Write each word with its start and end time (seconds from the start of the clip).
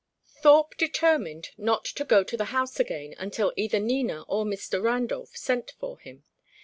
XV 0.31 0.41
Thorpe 0.41 0.77
determined 0.79 1.51
not 1.59 1.85
to 1.85 2.03
go 2.03 2.23
to 2.23 2.35
the 2.35 2.45
house 2.45 2.79
again 2.79 3.13
until 3.19 3.53
either 3.55 3.79
Nina 3.79 4.23
or 4.23 4.45
Mr. 4.45 4.81
Randolph 4.81 5.37
sent 5.37 5.73
for 5.79 5.99
him. 5.99 6.23